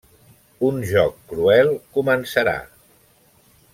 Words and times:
Un 0.69 0.79
joc 0.91 1.19
cruel 1.33 1.69
començarà. 1.99 2.57